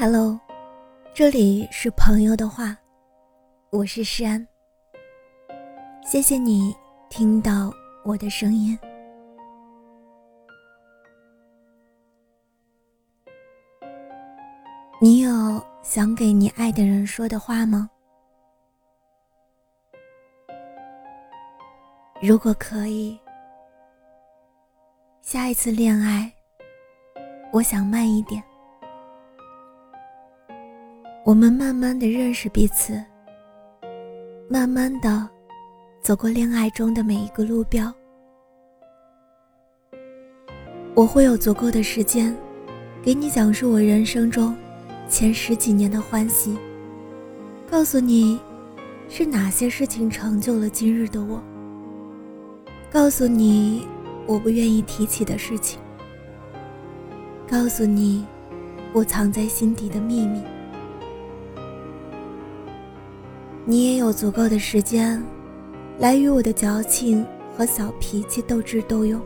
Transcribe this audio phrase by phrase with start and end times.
[0.00, 0.38] Hello，
[1.12, 2.76] 这里是朋友的话，
[3.70, 4.46] 我是诗安。
[6.04, 6.72] 谢谢你
[7.10, 7.72] 听到
[8.04, 8.78] 我的声音。
[15.00, 17.90] 你有想给你爱的人说的话吗？
[22.22, 23.18] 如果可以，
[25.22, 26.32] 下一次恋爱，
[27.52, 28.40] 我想慢一点。
[31.28, 32.98] 我们慢慢的认识彼此，
[34.48, 35.28] 慢慢的
[36.00, 37.92] 走过恋爱中的每一个路标。
[40.94, 42.34] 我会有足够的时间，
[43.02, 44.56] 给你讲述我人生中
[45.06, 46.56] 前十几年的欢喜，
[47.70, 48.40] 告诉你
[49.10, 51.42] 是哪些事情成就了今日的我，
[52.90, 53.86] 告诉你
[54.26, 55.78] 我不愿意提起的事情，
[57.46, 58.24] 告诉你
[58.94, 60.40] 我藏在心底的秘密。
[63.70, 65.22] 你也有足够的时间，
[65.98, 67.22] 来与我的矫情
[67.54, 69.20] 和小脾气斗智斗勇，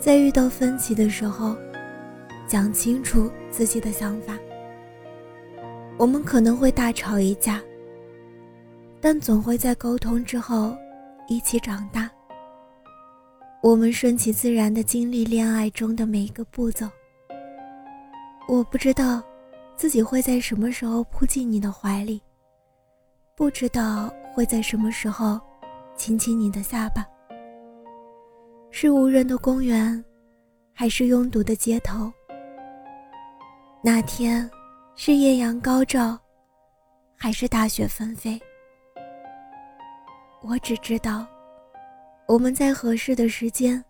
[0.00, 1.54] 在遇到分歧的时候，
[2.48, 4.36] 讲清楚自己的想法。
[5.96, 7.62] 我们可能会大吵一架，
[9.00, 10.76] 但总会在沟通之后
[11.28, 12.10] 一起长大。
[13.62, 16.84] 我们顺其自然地经历恋爱中的每一个步骤。
[18.48, 19.22] 我不知道
[19.76, 22.20] 自己会在什么时候扑进你的怀里。
[23.40, 25.40] 不知道会在什么时候
[25.96, 27.06] 亲亲你的下巴。
[28.70, 30.04] 是无人的公园，
[30.74, 32.12] 还是拥堵的街头？
[33.82, 34.48] 那天
[34.94, 36.18] 是艳阳高照，
[37.16, 38.38] 还是大雪纷飞？
[40.42, 41.26] 我只知道，
[42.28, 43.82] 我们在合适的时间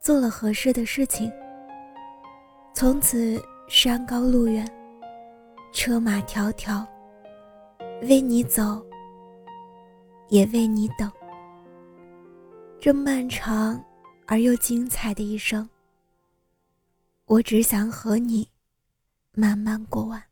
[0.00, 1.30] 做了合适的事情。
[2.74, 4.68] 从此山高路远，
[5.72, 6.84] 车马迢迢。
[8.02, 8.84] 为你走，
[10.28, 11.10] 也为你等。
[12.80, 13.82] 这漫长
[14.26, 15.68] 而又精彩的一生，
[17.26, 18.48] 我只想和你
[19.32, 20.29] 慢慢过完。